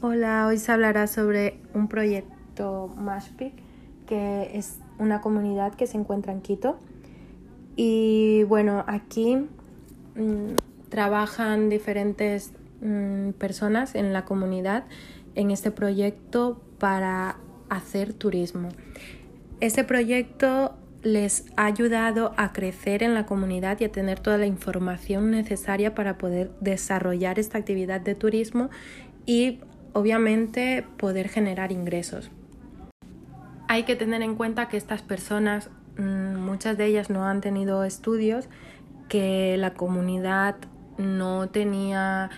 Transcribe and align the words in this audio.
Hola, 0.00 0.46
hoy 0.46 0.58
se 0.58 0.70
hablará 0.70 1.08
sobre 1.08 1.58
un 1.74 1.88
proyecto 1.88 2.94
Mashpic, 2.96 3.52
que 4.06 4.56
es 4.56 4.78
una 5.00 5.20
comunidad 5.20 5.74
que 5.74 5.88
se 5.88 5.96
encuentra 5.96 6.32
en 6.32 6.40
Quito. 6.40 6.78
Y 7.74 8.44
bueno, 8.44 8.84
aquí 8.86 9.48
mmm, 10.14 10.54
trabajan 10.88 11.68
diferentes 11.68 12.52
mmm, 12.80 13.30
personas 13.30 13.96
en 13.96 14.12
la 14.12 14.24
comunidad 14.24 14.84
en 15.34 15.50
este 15.50 15.72
proyecto 15.72 16.62
para 16.78 17.34
hacer 17.68 18.12
turismo. 18.12 18.68
Este 19.58 19.82
proyecto 19.82 20.76
les 21.02 21.46
ha 21.56 21.64
ayudado 21.64 22.34
a 22.36 22.52
crecer 22.52 23.02
en 23.02 23.14
la 23.14 23.26
comunidad 23.26 23.80
y 23.80 23.84
a 23.84 23.90
tener 23.90 24.20
toda 24.20 24.38
la 24.38 24.46
información 24.46 25.32
necesaria 25.32 25.96
para 25.96 26.18
poder 26.18 26.52
desarrollar 26.60 27.40
esta 27.40 27.58
actividad 27.58 28.00
de 28.00 28.14
turismo 28.14 28.70
y 29.26 29.58
obviamente 29.98 30.86
poder 30.96 31.28
generar 31.28 31.72
ingresos. 31.72 32.30
Hay 33.66 33.82
que 33.82 33.96
tener 33.96 34.22
en 34.22 34.36
cuenta 34.36 34.68
que 34.68 34.76
estas 34.76 35.02
personas, 35.02 35.70
mm, 35.96 36.36
muchas 36.36 36.78
de 36.78 36.86
ellas 36.86 37.10
no 37.10 37.24
han 37.24 37.40
tenido 37.40 37.84
estudios, 37.84 38.48
que 39.08 39.56
la 39.58 39.74
comunidad 39.74 40.56
no 40.98 41.48
tenía 41.48 42.30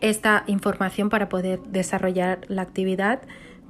esta 0.00 0.44
información 0.46 1.08
para 1.10 1.28
poder 1.28 1.60
desarrollar 1.64 2.40
la 2.48 2.62
actividad. 2.62 3.22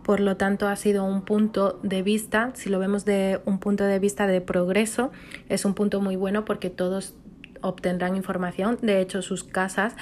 Por 0.03 0.21
lo 0.21 0.37
tanto, 0.37 0.69
ha 0.69 0.77
sido 0.77 1.05
un 1.05 1.23
punto 1.23 1.79
de 1.83 2.03
vista, 2.03 2.51
si 2.55 2.69
lo 2.69 2.79
vemos 2.79 3.05
de 3.05 3.41
un 3.47 3.59
punto 3.59 3.85
de 3.85 3.99
vista 3.99 4.27
de 4.27 4.41
progreso, 4.41 5.13
es 5.49 5.65
un 5.65 5.75
punto 5.75 6.01
muy 6.01 6.17
bueno 6.17 6.45
porque 6.45 6.71
todos 6.71 7.15
obtendrán 7.61 8.17
información. 8.17 8.79
De 8.83 9.01
hecho, 9.01 9.23
sus 9.23 9.45
casas 9.45 9.95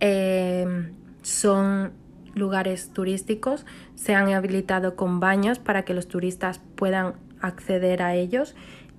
eh, 0.00 0.90
son 1.22 1.92
lugares 2.38 2.90
turísticos, 2.92 3.66
se 3.94 4.14
han 4.14 4.32
habilitado 4.32 4.96
con 4.96 5.20
baños 5.20 5.58
para 5.58 5.84
que 5.84 5.94
los 5.94 6.08
turistas 6.08 6.60
puedan 6.76 7.14
acceder 7.40 8.02
a 8.02 8.14
ellos 8.14 8.54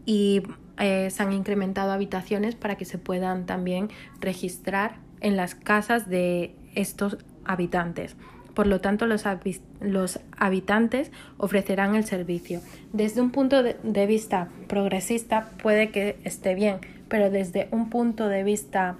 y 0.05 0.44
eh, 0.77 1.09
se 1.09 1.23
han 1.23 1.33
incrementado 1.33 1.91
habitaciones 1.91 2.55
para 2.55 2.75
que 2.75 2.86
se 2.86 2.97
puedan 2.97 3.45
también 3.45 3.89
registrar 4.19 4.97
en 5.22 5.36
las 5.36 5.55
casas 5.55 6.08
de 6.09 6.55
estos 6.75 7.17
habitantes. 7.44 8.16
Por 8.53 8.67
lo 8.67 8.81
tanto, 8.81 9.05
los, 9.05 9.23
los 9.80 10.19
habitantes 10.38 11.11
ofrecerán 11.38 11.95
el 11.95 12.03
servicio. 12.06 12.61
Desde 12.94 13.22
un 13.22 13.31
punto 13.31 13.63
de, 13.63 13.78
de 13.83 14.06
vista 14.06 14.50
progresista 14.67 15.50
puede 15.61 15.91
que 15.91 16.17
esté 16.23 16.56
bien, 16.56 16.78
pero 17.08 17.30
desde 17.30 17.67
un 17.72 17.89
punto 17.89 18.28
de 18.28 18.44
vista 18.44 18.97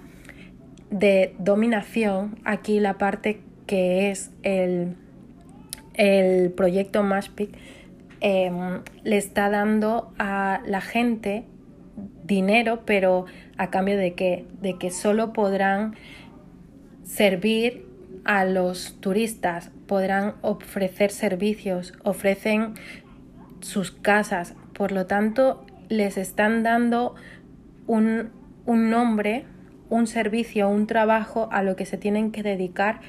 de 0.90 1.34
dominación, 1.38 2.38
aquí 2.44 2.80
la 2.80 2.98
parte 2.98 3.42
que 3.70 4.10
es 4.10 4.32
el, 4.42 4.96
el 5.94 6.50
proyecto 6.50 7.04
Mashpic, 7.04 7.56
eh, 8.20 8.50
le 9.04 9.16
está 9.16 9.48
dando 9.48 10.12
a 10.18 10.60
la 10.66 10.80
gente 10.80 11.44
dinero, 12.24 12.80
pero 12.84 13.26
a 13.58 13.70
cambio 13.70 13.96
de 13.96 14.14
qué? 14.14 14.44
De 14.60 14.76
que 14.76 14.90
solo 14.90 15.32
podrán 15.32 15.94
servir 17.04 17.86
a 18.24 18.44
los 18.44 18.96
turistas, 18.98 19.70
podrán 19.86 20.34
ofrecer 20.42 21.12
servicios, 21.12 21.92
ofrecen 22.02 22.74
sus 23.60 23.92
casas, 23.92 24.56
por 24.72 24.90
lo 24.90 25.06
tanto 25.06 25.64
les 25.88 26.18
están 26.18 26.64
dando 26.64 27.14
un, 27.86 28.30
un 28.66 28.90
nombre, 28.90 29.44
un 29.90 30.08
servicio, 30.08 30.68
un 30.68 30.88
trabajo 30.88 31.48
a 31.52 31.62
lo 31.62 31.76
que 31.76 31.86
se 31.86 31.98
tienen 31.98 32.32
que 32.32 32.42
dedicar 32.42 33.00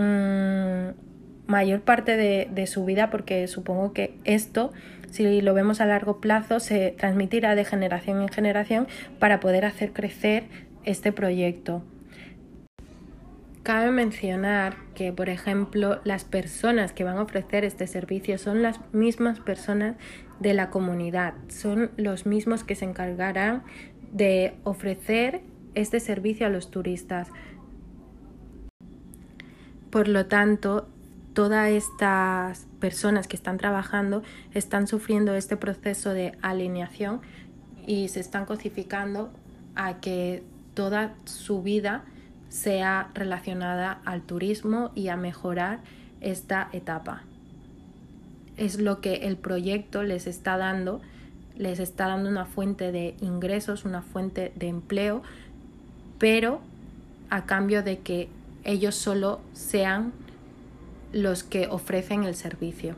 mmm, 0.00 0.90
mayor 1.46 1.80
parte 1.80 2.16
de, 2.16 2.48
de, 2.50 2.66
su 2.66 2.84
vida 2.84 3.10
porque 3.10 3.46
supongo 3.48 3.92
que 3.92 4.14
esto, 4.24 4.72
si 5.10 5.40
lo 5.40 5.54
vemos 5.54 5.80
a 5.80 5.86
largo 5.86 6.20
plazo, 6.20 6.60
se 6.60 6.94
transmitirá 6.96 7.54
de 7.54 7.64
generación 7.64 8.22
en 8.22 8.28
generación 8.28 8.86
para 9.18 9.40
poder 9.40 9.64
hacer 9.64 9.92
crecer 9.92 10.44
este 10.84 11.12
proyecto. 11.12 11.82
Cabe 13.62 13.90
mencionar 13.90 14.76
que, 14.94 15.12
por 15.12 15.28
ejemplo, 15.28 16.00
las 16.04 16.24
personas 16.24 16.92
que 16.92 17.04
van 17.04 17.18
a 17.18 17.22
ofrecer 17.22 17.64
este 17.64 17.86
servicio 17.86 18.38
son 18.38 18.62
las 18.62 18.80
mismas 18.94 19.38
personas 19.38 19.96
de 20.38 20.54
la 20.54 20.70
comunidad, 20.70 21.34
son 21.48 21.90
los 21.98 22.24
mismos 22.24 22.64
que 22.64 22.74
se 22.74 22.86
encargarán 22.86 23.62
de 24.12 24.54
ofrecer 24.64 25.42
este 25.74 26.00
servicio 26.00 26.46
a 26.46 26.48
los 26.50 26.70
turistas. 26.70 27.28
Por 29.90 30.06
lo 30.06 30.26
tanto, 30.26 30.86
todas 31.34 31.70
estas 31.70 32.66
personas 32.80 33.26
que 33.26 33.36
están 33.36 33.58
trabajando 33.58 34.22
están 34.54 34.86
sufriendo 34.86 35.34
este 35.34 35.56
proceso 35.56 36.10
de 36.14 36.36
alineación 36.42 37.20
y 37.86 38.08
se 38.08 38.20
están 38.20 38.46
cosificando 38.46 39.30
a 39.74 40.00
que 40.00 40.42
toda 40.74 41.14
su 41.24 41.62
vida 41.62 42.04
sea 42.48 43.10
relacionada 43.14 44.00
al 44.04 44.22
turismo 44.22 44.90
y 44.94 45.08
a 45.08 45.16
mejorar 45.16 45.80
esta 46.20 46.68
etapa. 46.72 47.22
Es 48.56 48.78
lo 48.78 49.00
que 49.00 49.26
el 49.26 49.36
proyecto 49.36 50.02
les 50.02 50.26
está 50.26 50.56
dando, 50.56 51.00
les 51.56 51.78
está 51.78 52.08
dando 52.08 52.28
una 52.28 52.44
fuente 52.44 52.92
de 52.92 53.16
ingresos, 53.20 53.84
una 53.84 54.02
fuente 54.02 54.52
de 54.56 54.68
empleo, 54.68 55.22
pero 56.18 56.60
a 57.30 57.46
cambio 57.46 57.82
de 57.82 58.00
que 58.00 58.28
ellos 58.64 58.94
solo 58.94 59.40
sean 59.52 60.12
los 61.12 61.42
que 61.42 61.66
ofrecen 61.66 62.24
el 62.24 62.34
servicio. 62.34 62.94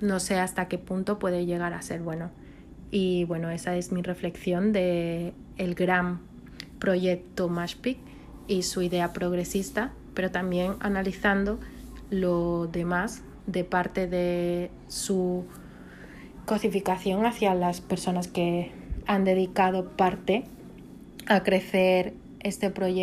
No 0.00 0.20
sé 0.20 0.38
hasta 0.38 0.68
qué 0.68 0.78
punto 0.78 1.18
puede 1.18 1.46
llegar 1.46 1.72
a 1.72 1.82
ser 1.82 2.02
bueno. 2.02 2.30
Y 2.90 3.24
bueno, 3.24 3.50
esa 3.50 3.76
es 3.76 3.92
mi 3.92 4.02
reflexión 4.02 4.72
de 4.72 5.32
el 5.56 5.74
gran 5.74 6.20
proyecto 6.78 7.48
Mashpic 7.48 7.98
y 8.46 8.62
su 8.62 8.82
idea 8.82 9.12
progresista, 9.12 9.92
pero 10.14 10.30
también 10.30 10.74
analizando 10.80 11.58
lo 12.10 12.66
demás 12.66 13.22
de 13.46 13.64
parte 13.64 14.06
de 14.06 14.70
su 14.88 15.44
cosificación 16.44 17.26
hacia 17.26 17.54
las 17.54 17.80
personas 17.80 18.28
que 18.28 18.70
han 19.06 19.24
dedicado 19.24 19.90
parte 19.96 20.44
a 21.26 21.42
crecer 21.42 22.14
este 22.40 22.70
proyecto. 22.70 22.96